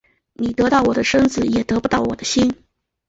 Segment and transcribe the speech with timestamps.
[0.33, 2.55] 你得到我的身子也得不到我的心的